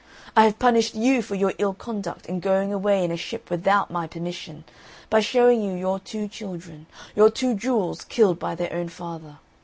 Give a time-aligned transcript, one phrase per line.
[0.35, 3.91] I have punished you for your ill conduct in going away in a ship without
[3.91, 4.63] my permission,
[5.11, 9.37] by showing you your two children, your two jewels, killed by their own father.